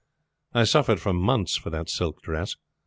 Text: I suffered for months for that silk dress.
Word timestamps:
I 0.53 0.63
suffered 0.63 0.99
for 0.99 1.13
months 1.13 1.57
for 1.57 1.69
that 1.69 1.87
silk 1.87 2.23
dress. 2.23 2.55